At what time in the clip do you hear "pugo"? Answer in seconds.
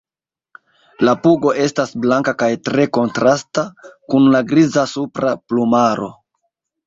1.25-1.51